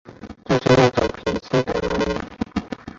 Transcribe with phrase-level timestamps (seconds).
[0.45, 2.17] 就是那种脾气的人